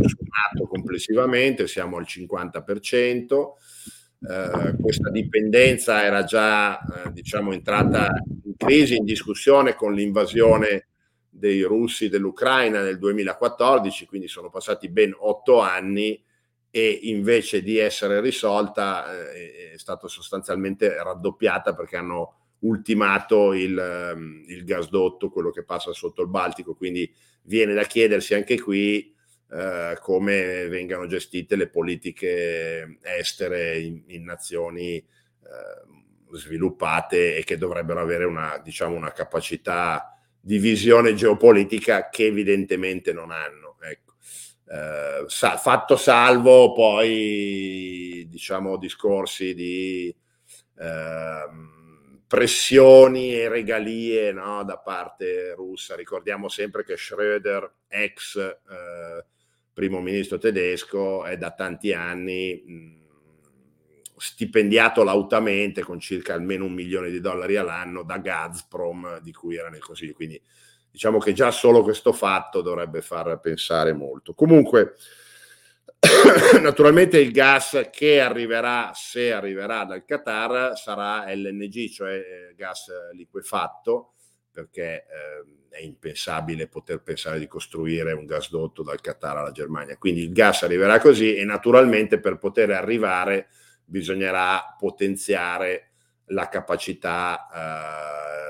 consumato 0.00 0.66
complessivamente, 0.68 1.66
siamo 1.66 1.96
al 1.96 2.06
50%. 2.06 3.52
Eh, 4.22 4.76
questa 4.80 5.10
dipendenza 5.10 6.04
era 6.04 6.24
già 6.24 6.78
eh, 6.78 7.12
diciamo 7.12 7.52
entrata 7.52 8.08
in 8.44 8.54
crisi, 8.56 8.96
in 8.96 9.04
discussione 9.04 9.74
con 9.74 9.94
l'invasione 9.94 10.86
dei 11.28 11.62
russi 11.62 12.08
dell'Ucraina 12.08 12.82
nel 12.82 12.98
2014, 12.98 14.06
quindi 14.06 14.28
sono 14.28 14.50
passati 14.50 14.88
ben 14.88 15.14
otto 15.16 15.60
anni 15.60 16.22
e 16.72 16.98
invece 17.04 17.62
di 17.62 17.78
essere 17.78 18.20
risolta 18.20 19.32
eh, 19.32 19.72
è 19.72 19.78
stata 19.78 20.06
sostanzialmente 20.06 21.02
raddoppiata 21.02 21.74
perché 21.74 21.96
hanno 21.96 22.34
ultimato 22.60 23.54
il, 23.54 23.78
ehm, 23.78 24.44
il, 24.48 24.64
gasdotto, 24.64 25.30
quello 25.30 25.50
che 25.50 25.64
passa 25.64 25.92
sotto 25.92 26.22
il 26.22 26.28
Baltico, 26.28 26.74
quindi 26.74 27.10
viene 27.42 27.74
da 27.74 27.84
chiedersi 27.84 28.34
anche 28.34 28.60
qui 28.60 29.14
eh, 29.52 29.98
come 30.00 30.68
vengano 30.68 31.06
gestite 31.06 31.56
le 31.56 31.68
politiche 31.68 32.98
estere 33.02 33.78
in, 33.80 34.02
in 34.06 34.24
nazioni 34.24 34.96
eh, 34.96 35.06
sviluppate 36.32 37.36
e 37.36 37.44
che 37.44 37.58
dovrebbero 37.58 38.00
avere 38.00 38.24
una, 38.24 38.60
diciamo, 38.62 38.94
una 38.94 39.12
capacità 39.12 40.16
di 40.40 40.58
visione 40.58 41.14
geopolitica 41.14 42.08
che 42.08 42.26
evidentemente 42.26 43.12
non 43.12 43.30
hanno. 43.32 43.76
Ecco. 43.82 44.14
Eh, 44.68 45.24
sa, 45.26 45.56
fatto 45.56 45.96
salvo 45.96 46.72
poi 46.72 48.24
diciamo 48.28 48.76
discorsi 48.76 49.52
di 49.52 50.14
eh, 50.78 51.44
pressioni 52.28 53.34
e 53.34 53.48
regalie 53.48 54.30
no, 54.30 54.62
da 54.62 54.78
parte 54.78 55.54
russa. 55.54 55.96
Ricordiamo 55.96 56.48
sempre 56.48 56.84
che 56.84 56.94
Schröder, 56.94 57.68
ex 57.88 58.36
eh, 58.36 59.24
primo 59.72 60.00
ministro 60.00 60.38
tedesco, 60.38 61.24
è 61.24 61.36
da 61.36 61.52
tanti 61.52 61.92
anni 61.92 62.62
mh, 62.64 63.00
stipendiato 64.16 65.02
lautamente 65.02 65.82
con 65.82 65.98
circa 65.98 66.34
almeno 66.34 66.66
un 66.66 66.72
milione 66.72 67.10
di 67.10 67.20
dollari 67.20 67.56
all'anno 67.56 68.02
da 68.02 68.18
Gazprom, 68.18 69.20
di 69.20 69.32
cui 69.32 69.56
era 69.56 69.68
nel 69.68 69.82
Consiglio. 69.82 70.12
Quindi 70.12 70.40
diciamo 70.90 71.18
che 71.18 71.32
già 71.32 71.50
solo 71.50 71.82
questo 71.82 72.12
fatto 72.12 72.60
dovrebbe 72.60 73.00
far 73.00 73.40
pensare 73.40 73.92
molto. 73.92 74.34
Comunque, 74.34 74.96
Naturalmente 76.60 77.18
il 77.18 77.30
gas 77.30 77.88
che 77.92 78.20
arriverà, 78.20 78.92
se 78.94 79.32
arriverà 79.32 79.84
dal 79.84 80.04
Qatar, 80.04 80.76
sarà 80.76 81.24
LNG, 81.32 81.90
cioè 81.90 82.14
eh, 82.14 82.54
gas 82.56 82.90
liquefatto, 83.12 84.14
perché 84.60 85.06
eh, 85.06 85.78
è 85.78 85.82
impensabile 85.82 86.68
poter 86.68 87.00
pensare 87.02 87.38
di 87.38 87.46
costruire 87.46 88.12
un 88.12 88.26
gasdotto 88.26 88.82
dal 88.82 89.00
Qatar 89.00 89.38
alla 89.38 89.52
Germania. 89.52 89.96
Quindi 89.96 90.22
il 90.22 90.32
gas 90.32 90.62
arriverà 90.62 91.00
così 91.00 91.36
e 91.36 91.44
naturalmente 91.44 92.20
per 92.20 92.38
poter 92.38 92.70
arrivare 92.70 93.48
bisognerà 93.84 94.76
potenziare 94.78 95.92
la 96.26 96.48
capacità 96.48 97.48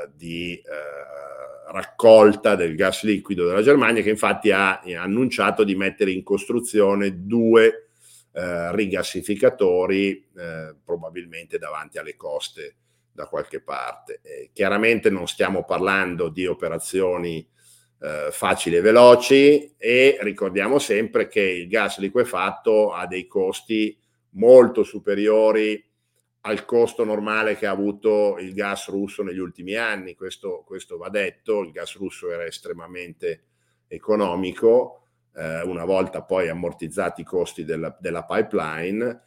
eh, 0.05 0.11
di 0.15 0.55
eh, 0.55 1.73
raccolta 1.73 2.57
del 2.57 2.75
gas 2.75 3.05
liquido 3.05 3.47
della 3.47 3.63
Germania, 3.63 4.03
che 4.03 4.11
infatti 4.11 4.51
ha 4.51 4.81
annunciato 4.81 5.63
di 5.63 5.77
mettere 5.77 6.11
in 6.11 6.23
costruzione 6.23 7.25
due 7.25 7.89
eh, 8.33 8.75
rigassificatori, 8.75 10.29
eh, 10.37 10.75
probabilmente 10.85 11.59
davanti 11.59 11.99
alle 11.99 12.17
coste 12.17 12.75
da 13.21 13.27
qualche 13.27 13.61
parte. 13.61 14.21
Eh, 14.23 14.51
chiaramente 14.53 15.11
non 15.11 15.29
stiamo 15.29 15.65
parlando 15.65 16.29
di 16.29 16.47
operazioni 16.47 17.47
eh, 18.01 18.29
facili 18.31 18.77
e 18.77 18.81
veloci 18.81 19.75
e 19.77 20.17
ricordiamo 20.23 20.79
sempre 20.79 21.29
che 21.29 21.43
il 21.43 21.69
gas 21.69 21.99
liquefatto 21.99 22.93
ha 22.93 23.07
dei 23.07 23.27
costi 23.27 23.99
molto 24.31 24.83
superiori 24.85 25.85
al 26.43 26.65
costo 26.65 27.05
normale 27.05 27.57
che 27.57 27.67
ha 27.67 27.71
avuto 27.71 28.39
il 28.39 28.55
gas 28.55 28.89
russo 28.89 29.23
negli 29.23 29.39
ultimi 29.39 29.75
anni, 29.75 30.15
questo, 30.15 30.63
questo 30.65 30.97
va 30.97 31.11
detto, 31.11 31.61
il 31.61 31.71
gas 31.71 31.97
russo 31.97 32.31
era 32.31 32.47
estremamente 32.47 33.49
economico, 33.87 35.03
eh, 35.35 35.61
una 35.63 35.85
volta 35.85 36.23
poi 36.23 36.49
ammortizzati 36.49 37.21
i 37.21 37.25
costi 37.25 37.65
della, 37.65 37.95
della 38.01 38.25
pipeline, 38.25 39.21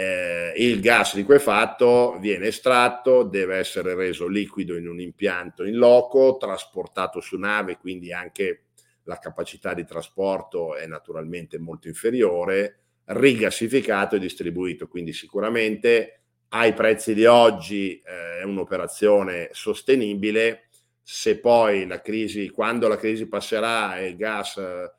eh, 0.00 0.54
il 0.56 0.80
gas 0.80 1.14
liquefatto 1.14 2.16
viene 2.18 2.46
estratto, 2.46 3.22
deve 3.22 3.58
essere 3.58 3.94
reso 3.94 4.26
liquido 4.26 4.74
in 4.78 4.88
un 4.88 4.98
impianto 4.98 5.62
in 5.64 5.76
loco, 5.76 6.38
trasportato 6.38 7.20
su 7.20 7.36
nave, 7.36 7.76
quindi 7.76 8.10
anche 8.10 8.62
la 9.02 9.18
capacità 9.18 9.74
di 9.74 9.84
trasporto 9.84 10.74
è 10.74 10.86
naturalmente 10.86 11.58
molto 11.58 11.88
inferiore, 11.88 12.78
rigassificato 13.04 14.16
e 14.16 14.20
distribuito, 14.20 14.88
quindi 14.88 15.12
sicuramente 15.12 16.20
ai 16.48 16.72
prezzi 16.72 17.12
di 17.12 17.26
oggi 17.26 18.00
eh, 18.00 18.40
è 18.40 18.42
un'operazione 18.44 19.50
sostenibile. 19.52 20.68
Se 21.02 21.38
poi 21.40 21.86
la 21.86 22.00
crisi, 22.00 22.48
quando 22.48 22.88
la 22.88 22.96
crisi 22.96 23.26
passerà 23.26 23.98
e 23.98 24.08
il 24.08 24.16
gas 24.16 24.56
eh, 24.56 24.92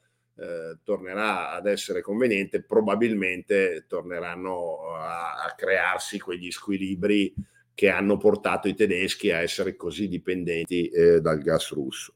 tornerà 0.84 1.52
ad 1.52 1.68
essere 1.68 2.02
conveniente, 2.02 2.64
probabilmente 2.64 3.86
torneranno 3.88 4.94
a, 4.96 5.44
a, 5.44 5.54
crearsi 5.56 6.20
quegli 6.20 6.52
squilibri 6.52 7.34
che 7.74 7.90
hanno 7.90 8.18
portato 8.18 8.68
i 8.68 8.76
tedeschi 8.76 9.32
a 9.32 9.40
essere 9.40 9.76
così 9.76 10.08
dipendenti 10.08 10.88
eh, 10.88 11.22
dal 11.22 11.40
gas 11.40 11.72
russo. 11.72 12.14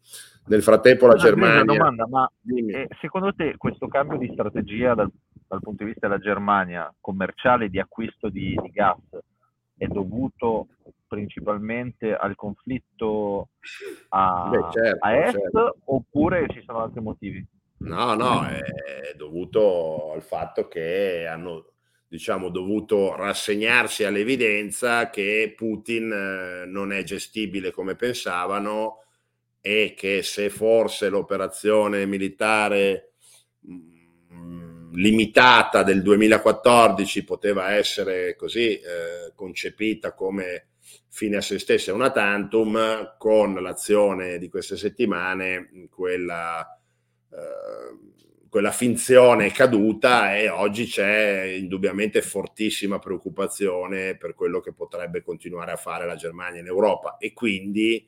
Nel 0.47 0.61
frattempo 0.61 1.07
la 1.07 1.15
Germania... 1.15 1.63
Una 1.63 1.73
domanda, 1.73 2.07
ma 2.07 2.31
eh, 2.55 2.87
secondo 3.01 3.33
te 3.33 3.55
questo 3.57 3.87
cambio 3.87 4.17
di 4.17 4.29
strategia 4.31 4.93
dal 4.93 5.11
dal 5.47 5.61
punto 5.61 5.83
di 5.83 5.91
vista 5.91 6.07
della 6.07 6.19
Germania 6.19 6.93
commerciale 6.99 7.69
di 7.69 7.79
acquisto 7.79 8.29
di, 8.29 8.57
di 8.61 8.69
gas 8.71 8.99
è 9.77 9.87
dovuto 9.87 10.67
principalmente 11.07 12.15
al 12.15 12.35
conflitto 12.35 13.49
a, 14.09 14.49
Beh, 14.49 14.71
certo, 14.71 15.05
a 15.05 15.15
est 15.17 15.39
certo. 15.39 15.77
oppure 15.85 16.47
ci 16.49 16.61
sono 16.65 16.81
altri 16.81 17.01
motivi? 17.01 17.45
No, 17.85 18.15
no, 18.15 18.45
è 18.47 19.13
dovuto 19.15 20.11
al 20.11 20.23
fatto 20.23 20.67
che 20.67 21.25
hanno 21.27 21.73
diciamo, 22.07 22.49
dovuto 22.49 23.15
rassegnarsi 23.15 24.03
all'evidenza 24.03 25.09
che 25.09 25.53
Putin 25.55 26.11
eh, 26.11 26.65
non 26.65 26.91
è 26.91 27.03
gestibile 27.03 27.71
come 27.71 27.95
pensavano 27.95 29.03
e 29.61 29.93
che 29.97 30.21
se 30.23 30.49
forse 30.49 31.09
l'operazione 31.09 32.05
militare 32.05 33.13
limitata 34.93 35.83
del 35.83 36.01
2014 36.01 37.23
poteva 37.23 37.73
essere 37.73 38.35
così 38.35 38.79
eh, 38.79 39.33
concepita 39.35 40.13
come 40.13 40.69
fine 41.09 41.37
a 41.37 41.41
se 41.41 41.59
stessa 41.59 41.93
una 41.93 42.11
tantum, 42.11 43.15
con 43.17 43.55
l'azione 43.55 44.37
di 44.37 44.49
queste 44.49 44.77
settimane, 44.77 45.87
quella 45.89 46.74
quella 48.55 48.71
finzione 48.71 49.47
è 49.47 49.51
caduta 49.51 50.37
e 50.37 50.47
oggi 50.47 50.85
c'è 50.85 51.41
indubbiamente 51.41 52.21
fortissima 52.21 52.99
preoccupazione 52.99 54.15
per 54.15 54.33
quello 54.33 54.61
che 54.61 54.71
potrebbe 54.71 55.21
continuare 55.21 55.73
a 55.73 55.75
fare 55.75 56.05
la 56.05 56.15
Germania 56.15 56.61
in 56.61 56.67
Europa 56.67 57.17
e 57.17 57.33
quindi 57.33 58.07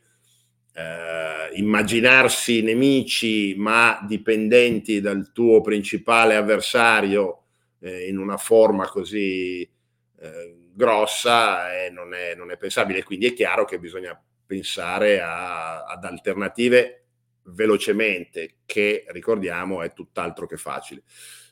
eh, 0.73 1.49
immaginarsi 1.59 2.61
nemici 2.61 3.55
ma 3.57 3.99
dipendenti 4.07 5.01
dal 5.01 5.33
tuo 5.33 5.59
principale 5.59 6.37
avversario 6.37 7.41
eh, 7.79 8.07
in 8.07 8.17
una 8.17 8.37
forma 8.37 8.87
così 8.87 9.61
eh, 9.61 10.55
grossa 10.73 11.73
eh, 11.75 11.89
non, 11.89 12.13
è, 12.13 12.35
non, 12.35 12.51
è, 12.51 12.57
pensabile. 12.57 13.03
Quindi 13.03 13.25
è 13.25 13.33
chiaro 13.33 13.65
che 13.65 13.79
bisogna 13.79 14.17
pensare 14.45 15.19
a, 15.19 15.83
ad 15.83 16.05
alternative 16.05 17.06
velocemente, 17.47 18.57
che 18.65 19.05
ricordiamo 19.09 19.81
è 19.81 19.93
tutt'altro 19.93 20.45
che 20.45 20.57
facile. 20.57 21.03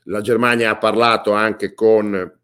La 0.04 0.22
Germania 0.22 0.72
ha 0.72 0.78
parlato 0.78 1.32
anche 1.32 1.74
con 1.74 2.40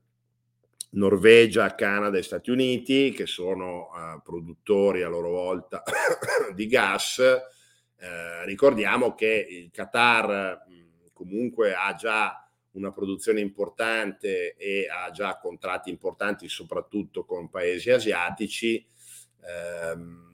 Norvegia, 0.92 1.76
Canada 1.76 2.18
e 2.18 2.24
Stati 2.24 2.50
Uniti, 2.50 3.12
che 3.12 3.26
sono 3.26 3.90
uh, 3.90 4.22
produttori 4.22 5.04
a 5.04 5.10
loro 5.10 5.30
volta 5.30 5.84
di 6.54 6.68
gas. 6.68 7.20
Eh, 7.20 8.46
ricordiamo 8.46 9.14
che 9.14 9.48
il 9.48 9.70
Qatar 9.72 10.66
mh, 10.68 11.12
comunque 11.14 11.74
ha 11.76 11.94
già 11.94 12.36
una 12.72 12.92
produzione 12.92 13.42
importante 13.42 14.56
e 14.56 14.88
ha 14.90 15.12
già 15.12 15.38
contratti 15.38 15.90
importanti 15.90 16.50
soprattutto 16.50 17.26
con 17.26 17.50
paesi 17.50 17.92
asiatici. 17.92 18.78
Eh, 18.78 20.30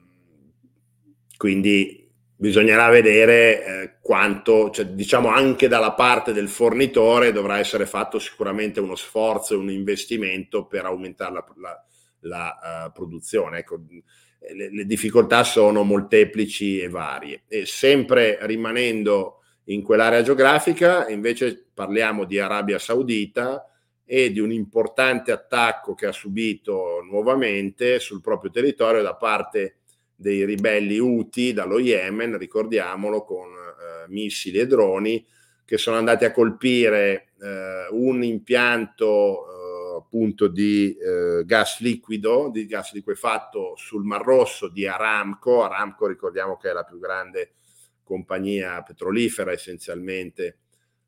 quindi 1.36 2.07
bisognerà 2.40 2.88
vedere 2.88 3.64
eh, 3.64 3.98
quanto, 4.00 4.70
cioè, 4.70 4.86
diciamo 4.86 5.28
anche 5.28 5.66
dalla 5.66 5.92
parte 5.92 6.32
del 6.32 6.48
fornitore 6.48 7.32
dovrà 7.32 7.58
essere 7.58 7.84
fatto 7.84 8.20
sicuramente 8.20 8.78
uno 8.78 8.94
sforzo 8.94 9.54
e 9.54 9.56
un 9.56 9.70
investimento 9.70 10.64
per 10.66 10.84
aumentare 10.84 11.32
la, 11.32 11.44
la, 11.56 11.84
la 12.20 12.86
uh, 12.86 12.92
produzione. 12.92 13.58
Ecco, 13.58 13.80
le, 14.54 14.70
le, 14.72 14.84
difficoltà 14.84 15.42
sono 15.42 15.82
molteplici 15.82 16.78
e 16.78 16.88
varie. 16.88 17.42
E 17.48 17.66
sempre 17.66 18.38
rimanendo 18.42 19.40
in 19.64 19.82
quell'area 19.82 20.22
geografica, 20.22 21.08
invece 21.08 21.70
parliamo 21.74 22.24
di 22.24 22.38
Arabia 22.38 22.78
Saudita 22.78 23.68
e 24.04 24.30
di 24.30 24.38
un 24.38 24.52
importante 24.52 25.32
attacco 25.32 25.94
che 25.94 26.06
ha 26.06 26.12
subito 26.12 27.00
nuovamente 27.02 27.98
sul 27.98 28.20
proprio 28.20 28.52
territorio 28.52 29.02
da 29.02 29.16
parte 29.16 29.78
dei 30.20 30.44
ribelli 30.44 30.98
Houthi 30.98 31.52
dallo 31.52 31.78
Yemen, 31.78 32.36
ricordiamolo, 32.38 33.22
con 33.22 33.46
eh, 33.46 34.08
missili 34.08 34.58
e 34.58 34.66
droni 34.66 35.24
che 35.64 35.78
sono 35.78 35.96
andati 35.96 36.24
a 36.24 36.32
colpire 36.32 37.28
eh, 37.40 37.86
un 37.90 38.24
impianto 38.24 39.44
eh, 39.44 39.96
appunto 39.98 40.48
di 40.48 40.96
eh, 40.96 41.44
gas 41.44 41.78
liquido, 41.80 42.50
di 42.50 42.66
gas 42.66 42.92
liquefatto 42.94 43.74
sul 43.76 44.02
Mar 44.02 44.22
Rosso 44.22 44.68
di 44.68 44.88
Aramco. 44.88 45.62
Aramco 45.62 46.08
ricordiamo 46.08 46.56
che 46.56 46.70
è 46.70 46.72
la 46.72 46.84
più 46.84 46.98
grande 46.98 47.52
compagnia 48.02 48.82
petrolifera 48.82 49.52
essenzialmente 49.52 50.58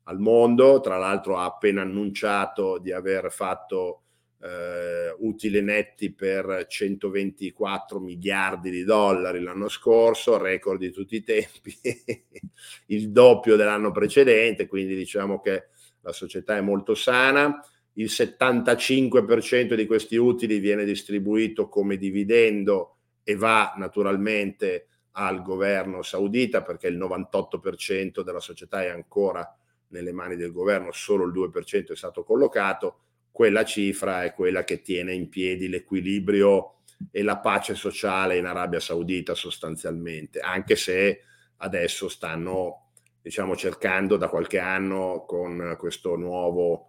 al 0.03 0.19
mondo, 0.19 0.79
tra 0.79 0.97
l'altro 0.97 1.37
ha 1.37 1.45
appena 1.45 1.81
annunciato 1.81 2.77
di 2.77 2.93
aver 2.93 3.29
fatto 3.29 4.03
eh, 4.41 5.15
utili 5.19 5.61
netti 5.61 6.11
per 6.11 6.65
124 6.67 7.99
miliardi 7.99 8.71
di 8.71 8.83
dollari 8.83 9.41
l'anno 9.41 9.69
scorso, 9.69 10.37
record 10.37 10.79
di 10.79 10.91
tutti 10.91 11.15
i 11.15 11.23
tempi, 11.23 11.77
il 12.87 13.11
doppio 13.11 13.55
dell'anno 13.55 13.91
precedente, 13.91 14.67
quindi 14.67 14.95
diciamo 14.95 15.39
che 15.39 15.67
la 16.01 16.11
società 16.11 16.57
è 16.57 16.61
molto 16.61 16.95
sana. 16.95 17.63
Il 17.93 18.07
75% 18.07 19.75
di 19.75 19.85
questi 19.85 20.15
utili 20.15 20.59
viene 20.59 20.85
distribuito 20.85 21.67
come 21.67 21.97
dividendo 21.97 22.95
e 23.23 23.35
va 23.35 23.73
naturalmente 23.77 24.87
al 25.11 25.41
governo 25.41 26.01
saudita 26.01 26.63
perché 26.63 26.87
il 26.87 26.97
98% 26.97 28.21
della 28.21 28.39
società 28.39 28.81
è 28.81 28.87
ancora 28.87 29.55
nelle 29.89 30.13
mani 30.13 30.37
del 30.37 30.53
governo, 30.53 30.91
solo 30.93 31.25
il 31.25 31.33
2% 31.33 31.91
è 31.91 31.95
stato 31.95 32.23
collocato 32.23 32.99
quella 33.31 33.63
cifra 33.63 34.23
è 34.23 34.33
quella 34.33 34.63
che 34.63 34.81
tiene 34.81 35.13
in 35.13 35.29
piedi 35.29 35.69
l'equilibrio 35.69 36.81
e 37.09 37.23
la 37.23 37.39
pace 37.39 37.73
sociale 37.73 38.37
in 38.37 38.45
Arabia 38.45 38.79
Saudita 38.79 39.33
sostanzialmente, 39.33 40.39
anche 40.39 40.75
se 40.75 41.21
adesso 41.57 42.09
stanno 42.09 42.91
diciamo 43.21 43.55
cercando 43.55 44.17
da 44.17 44.27
qualche 44.27 44.59
anno 44.59 45.25
con 45.27 45.75
questo 45.79 46.15
nuovo 46.15 46.87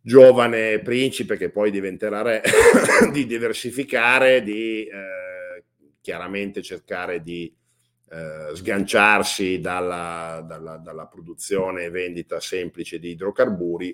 giovane 0.00 0.80
principe 0.80 1.36
che 1.36 1.50
poi 1.50 1.70
diventerà 1.70 2.22
re 2.22 2.42
di 3.12 3.26
diversificare, 3.26 4.42
di 4.42 4.86
eh, 4.86 5.64
chiaramente 6.00 6.62
cercare 6.62 7.22
di 7.22 7.52
eh, 8.08 8.54
sganciarsi 8.54 9.58
dalla, 9.58 10.44
dalla, 10.46 10.76
dalla 10.76 11.06
produzione 11.06 11.84
e 11.84 11.90
vendita 11.90 12.38
semplice 12.38 13.00
di 13.00 13.10
idrocarburi, 13.10 13.92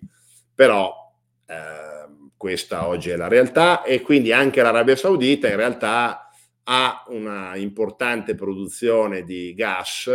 però 0.55 1.12
Ehm, 1.47 2.31
questa 2.37 2.87
oggi 2.89 3.11
è 3.11 3.17
la 3.17 3.29
realtà 3.29 3.83
e 3.83 4.01
quindi 4.01 4.33
anche 4.33 4.63
l'Arabia 4.63 4.97
Saudita 4.97 5.49
in 5.49 5.57
realtà 5.57 6.29
ha 6.65 7.05
una 7.09 7.57
importante 7.57 8.35
produzione 8.35 9.23
di 9.25 9.55
gas 9.55 10.11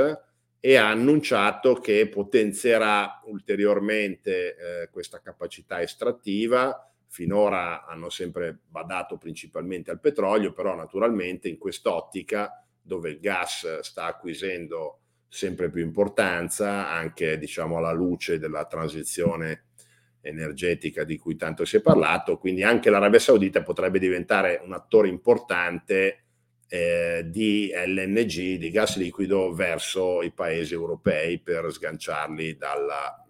e 0.60 0.76
ha 0.76 0.90
annunciato 0.90 1.76
che 1.76 2.08
potenzierà 2.10 3.22
ulteriormente 3.26 4.56
eh, 4.56 4.90
questa 4.90 5.22
capacità 5.22 5.82
estrattiva. 5.82 6.90
Finora 7.08 7.86
hanno 7.86 8.10
sempre 8.10 8.60
badato 8.68 9.18
principalmente 9.18 9.92
al 9.92 10.00
petrolio, 10.00 10.52
però 10.52 10.76
naturalmente 10.76 11.48
in 11.48 11.58
quest'ottica 11.58 12.62
dove 12.82 13.12
il 13.12 13.20
gas 13.20 13.80
sta 13.80 14.06
acquisendo 14.06 15.00
sempre 15.28 15.70
più 15.70 15.84
importanza, 15.84 16.90
anche 16.90 17.38
diciamo 17.38 17.78
alla 17.78 17.92
luce 17.92 18.40
della 18.40 18.66
transizione 18.66 19.67
energetica 20.28 21.04
di 21.04 21.18
cui 21.18 21.36
tanto 21.36 21.66
si 21.66 21.78
è 21.78 21.82
parlato, 21.82 22.38
quindi 22.38 22.64
anche 22.64 22.90
l'Arabia 22.90 23.20
Saudita 23.20 23.62
potrebbe 23.62 24.00
diventare 24.00 24.62
un 24.64 24.74
attore 24.74 25.08
importante 25.08 26.24
eh, 26.70 27.26
di 27.28 27.72
LNG, 27.74 28.58
di 28.58 28.70
gas 28.70 28.98
liquido, 28.98 29.54
verso 29.54 30.22
i 30.22 30.32
paesi 30.32 30.74
europei 30.74 31.40
per 31.40 31.72
sganciarli 31.72 32.58
dalla, 32.58 33.26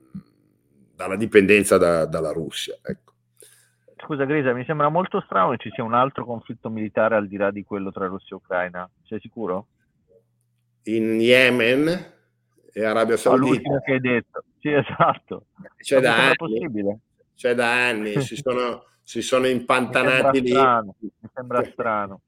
dalla 0.96 1.16
dipendenza 1.16 1.78
da, 1.78 2.06
dalla 2.06 2.32
Russia. 2.32 2.78
Ecco. 2.82 3.14
Scusa 3.98 4.26
Grisa, 4.26 4.54
mi 4.54 4.64
sembra 4.66 4.90
molto 4.90 5.22
strano 5.22 5.52
che 5.52 5.58
ci 5.58 5.72
sia 5.74 5.84
un 5.84 5.94
altro 5.94 6.26
conflitto 6.26 6.70
militare 6.70 7.16
al 7.16 7.28
di 7.28 7.38
là 7.38 7.52
di 7.52 7.64
quello 7.64 7.92
tra 7.92 8.08
Russia 8.08 8.36
e 8.36 8.36
Ucraina. 8.36 8.90
Sei 9.04 9.20
sicuro? 9.20 9.68
In 10.84 11.20
Yemen 11.20 12.14
e 12.72 12.84
Arabia 12.86 13.18
Saudita. 13.18 13.70
Oh, 13.70 13.82
che 13.82 13.94
hai 13.94 14.00
detto. 14.00 14.44
Sì, 14.60 14.72
esatto. 14.72 15.46
C'è 15.78 16.00
da, 16.00 16.15
anni, 16.15 16.36
possibile. 16.36 17.00
c'è 17.36 17.54
da 17.54 17.88
anni, 17.88 18.20
si 18.22 18.36
sono, 18.41 18.86
si 19.04 19.22
sono 19.22 19.48
impantanati 19.48 20.41
mi 20.41 20.48
lì. 20.48 20.50
Strano, 20.52 20.96
mi 21.00 21.30
sembra 21.34 21.63
strano. 21.63 22.22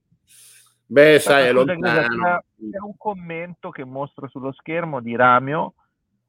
Beh, 0.85 1.19
sai, 1.19 1.47
è 1.47 1.51
lontano. 1.51 2.43
C'è 2.55 2.79
un 2.79 2.97
commento 2.97 3.69
che 3.69 3.83
mostro 3.83 4.27
sullo 4.27 4.51
schermo 4.53 5.01
di 5.01 5.15
Ramio. 5.15 5.73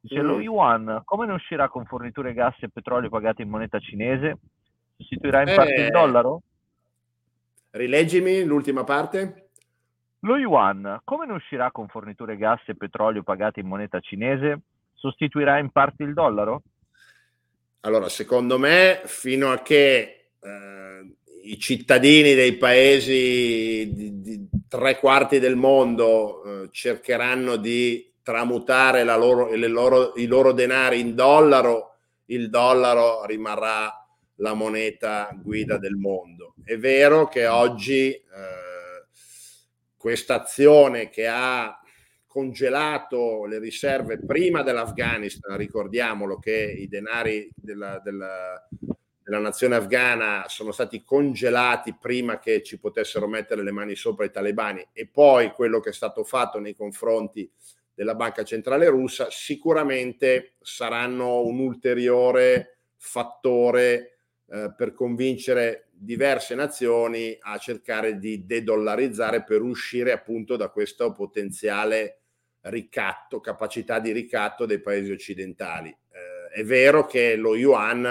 Dice, 0.01 0.23
mm. 0.23 0.27
lo 0.27 0.41
yuan 0.41 1.03
come 1.05 1.27
ne 1.27 1.35
uscirà 1.35 1.69
con 1.69 1.85
forniture 1.85 2.33
gas 2.33 2.57
e 2.61 2.71
petrolio 2.71 3.11
pagate 3.11 3.43
in 3.43 3.51
moneta 3.51 3.79
cinese? 3.79 4.39
Sostituirà 4.97 5.43
in 5.43 5.49
eh, 5.49 5.55
parte 5.55 5.75
il 5.75 5.87
eh. 5.87 5.91
dollaro? 5.91 6.43
Rileggimi 7.71 8.45
l'ultima 8.45 8.85
parte. 8.85 9.51
Lo 10.21 10.37
yuan 10.37 11.01
come 11.05 11.27
ne 11.27 11.35
uscirà 11.35 11.71
con 11.71 11.89
forniture 11.89 12.37
gas 12.37 12.61
e 12.67 12.77
petrolio 12.77 13.23
pagate 13.23 13.61
in 13.61 13.67
moneta 13.67 14.01
cinese? 14.01 14.61
Sostituirà 15.01 15.59
in 15.59 15.71
parte 15.71 16.03
il 16.03 16.13
dollaro? 16.13 16.63
Allora, 17.81 18.11
secondo 18.11 18.59
me, 18.59 19.01
fino 19.07 19.51
a 19.51 19.63
che 19.63 20.33
eh, 20.39 21.17
i 21.45 21.59
cittadini 21.59 22.35
dei 22.35 22.59
paesi 22.59 23.91
di, 23.95 24.21
di 24.21 24.49
tre 24.69 24.99
quarti 24.99 25.39
del 25.39 25.57
mondo 25.57 26.45
eh, 26.45 26.69
cercheranno 26.71 27.57
di 27.57 28.13
tramutare 28.23 29.03
loro, 29.05 29.49
loro, 29.57 30.13
i 30.17 30.27
loro 30.27 30.53
denari 30.53 31.01
in 31.01 31.15
dollaro, 31.15 31.97
il 32.27 32.51
dollaro 32.51 33.25
rimarrà 33.25 33.91
la 34.37 34.53
moneta 34.53 35.31
guida 35.43 35.79
del 35.79 35.97
mondo. 35.97 36.57
È 36.63 36.77
vero 36.77 37.27
che 37.27 37.47
oggi 37.47 38.13
eh, 38.13 38.23
questa 39.97 40.43
azione 40.43 41.09
che 41.09 41.27
ha 41.27 41.81
congelato 42.31 43.45
le 43.45 43.59
riserve 43.59 44.25
prima 44.25 44.63
dell'Afghanistan, 44.63 45.57
ricordiamolo 45.57 46.39
che 46.39 46.55
i 46.79 46.87
denari 46.87 47.51
della, 47.57 47.99
della, 47.99 48.69
della, 49.21 49.41
nazione 49.41 49.75
afghana 49.75 50.45
sono 50.47 50.71
stati 50.71 51.03
congelati 51.03 51.97
prima 51.99 52.39
che 52.39 52.63
ci 52.63 52.79
potessero 52.79 53.27
mettere 53.27 53.65
le 53.65 53.73
mani 53.73 53.97
sopra 53.97 54.27
i 54.27 54.31
talebani 54.31 54.91
e 54.93 55.09
poi 55.09 55.51
quello 55.51 55.81
che 55.81 55.91
è 55.91 55.93
stato 55.93 56.23
fatto 56.23 56.61
nei 56.61 56.73
confronti 56.73 57.51
della 57.93 58.15
Banca 58.15 58.45
Centrale 58.45 58.87
Russa, 58.87 59.27
sicuramente 59.29 60.55
saranno 60.61 61.43
un 61.43 61.59
ulteriore 61.59 62.79
fattore 62.95 64.19
eh, 64.47 64.73
per 64.77 64.95
convincere 64.95 65.89
diverse 65.91 66.55
nazioni 66.55 67.37
a 67.41 67.59
cercare 67.59 68.19
di 68.19 68.47
dedollarizzare 68.47 69.43
per 69.43 69.63
uscire 69.63 70.13
appunto 70.13 70.55
da 70.57 70.69
questo 70.69 71.13
potenziale 71.13 72.20
ricatto, 72.63 73.41
capacità 73.41 73.99
di 73.99 74.13
ricatto 74.13 74.67
dei 74.67 74.81
paesi 74.81 75.11
occidentali. 75.11 75.89
Eh, 75.89 76.61
è 76.61 76.65
vero 76.65 77.07
che 77.07 77.37
lo 77.37 77.57
yuan 77.57 78.05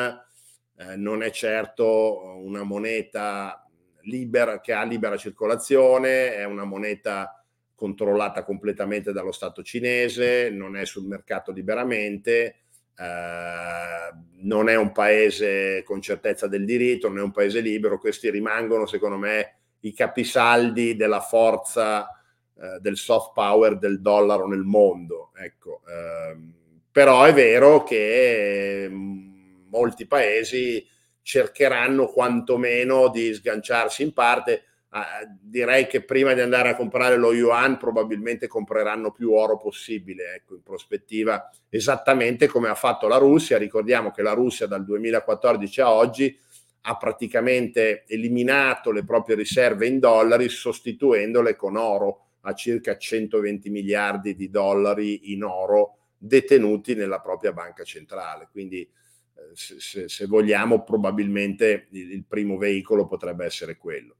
eh, 0.78 0.96
non 0.96 1.24
è 1.24 1.30
certo 1.30 2.38
una 2.44 2.64
moneta 2.64 3.68
libera, 4.04 4.60
che 4.60 4.74
ha 4.74 4.84
libera 4.84 5.18
circolazione, 5.18 6.36
è 6.36 6.46
una 6.46 6.64
moneta 6.64 7.44
controllata 7.76 8.44
completamente 8.44 9.12
dallo 9.12 9.32
Stato 9.32 9.62
cinese, 9.62 10.50
non 10.50 10.76
è 10.76 10.86
sul 10.86 11.06
mercato 11.06 11.52
liberamente, 11.52 12.62
eh, 12.98 14.14
non 14.42 14.70
è 14.70 14.76
un 14.76 14.92
paese 14.92 15.84
con 15.84 16.02
certezza 16.02 16.48
del 16.48 16.66
diritto, 16.66 17.08
non 17.08 17.20
è 17.20 17.22
un 17.22 17.32
paese 17.32 17.60
libero, 17.60 17.98
questi 17.98 18.30
rimangono 18.30 18.86
secondo 18.86 19.18
me 19.18 19.56
i 19.82 19.94
capisaldi 19.94 20.96
della 20.96 21.22
forza 21.22 22.19
eh, 22.62 22.80
del 22.82 22.98
soft 22.98 23.32
power 23.34 23.78
del 23.78 24.02
dollaro 24.02 24.46
nel 24.46 24.64
mondo. 24.64 25.32
Ecco. 25.38 25.82
Eh, 25.88 26.38
però 26.92 27.24
è 27.24 27.34
vero 27.34 27.84
che 27.84 28.86
mm, 28.90 29.68
molti 29.70 30.06
paesi 30.06 30.86
cercheranno 31.22 32.08
quantomeno 32.08 33.08
di 33.08 33.34
sganciarsi 33.34 34.04
in 34.04 34.12
parte. 34.14 34.64
Uh, 34.90 35.38
direi 35.40 35.86
che 35.86 36.02
prima 36.02 36.34
di 36.34 36.42
andare 36.42 36.70
a 36.70 36.76
comprare 36.76 37.16
lo 37.16 37.32
yuan 37.32 37.78
probabilmente 37.78 38.48
compreranno 38.48 39.12
più 39.12 39.34
oro 39.34 39.56
possibile 39.56 40.34
ecco, 40.34 40.56
in 40.56 40.64
prospettiva 40.64 41.48
esattamente 41.70 42.48
come 42.48 42.70
ha 42.70 42.74
fatto 42.74 43.08
la 43.08 43.18
Russia 43.18 43.60
ricordiamo 43.60 44.10
che 44.10 44.24
la 44.24 44.34
Russia 44.34 44.66
dal 44.66 44.84
2014 44.84 45.82
a 45.82 45.92
oggi 45.92 46.36
ha 46.82 46.98
praticamente 46.98 48.06
eliminato 48.08 48.92
le 48.92 49.04
proprie 49.04 49.36
riserve 49.36 49.86
in 49.86 50.00
dollari 50.00 50.50
sostituendole 50.50 51.56
con 51.56 51.76
oro 51.76 52.29
a 52.42 52.54
circa 52.54 52.98
120 52.98 53.70
miliardi 53.70 54.36
di 54.36 54.50
dollari 54.50 55.32
in 55.34 55.44
oro 55.44 55.98
detenuti 56.18 56.96
nella 56.96 57.20
propria 57.20 57.54
banca 57.54 57.84
centrale. 57.84 58.50
Quindi, 58.52 58.82
eh, 58.82 59.52
se, 59.54 60.08
se, 60.08 60.26
vogliamo, 60.26 60.84
probabilmente 60.84 61.88
il, 61.92 62.12
il 62.12 62.26
primo 62.26 62.58
veicolo 62.58 63.08
potrebbe 63.08 63.46
essere 63.46 63.78
quello. 63.78 64.16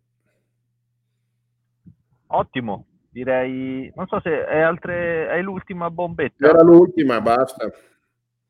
Ottimo, 2.28 2.86
direi, 3.10 3.92
non 3.96 4.08
so 4.08 4.20
se 4.22 4.46
è, 4.46 4.60
altre, 4.60 5.28
è 5.30 5.42
l'ultima 5.42 5.90
bombetta. 5.90 6.48
Era 6.48 6.62
l'ultima, 6.62 7.20
basta. 7.22 7.72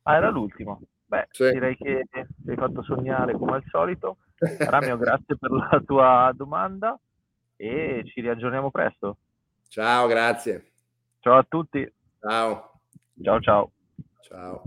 Ah, 0.04 0.16
era 0.16 0.30
l'ultima. 0.30 0.78
Beh, 1.06 1.28
sì. 1.32 1.50
direi 1.52 1.76
che 1.76 2.06
ti 2.12 2.50
hai 2.50 2.56
fatto 2.56 2.84
sognare 2.84 3.34
come 3.34 3.54
al 3.54 3.64
solito. 3.68 4.18
Ramio, 4.70 4.98
grazie 4.98 5.38
per 5.38 5.52
la 5.52 5.82
tua 5.84 6.32
domanda 6.36 7.00
e 7.56 8.04
ci 8.06 8.22
riaggiorniamo 8.22 8.70
presto. 8.70 9.18
Ciao, 9.70 10.08
grazie. 10.08 10.72
Ciao 11.20 11.38
a 11.38 11.46
tutti. 11.48 11.94
Ciao. 12.20 12.82
Ciao 13.22 13.40
ciao. 13.40 13.72
Ciao. 14.22 14.64